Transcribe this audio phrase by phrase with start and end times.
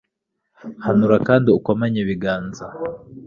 [0.85, 2.65] hanura kandi ukomanye ibiganza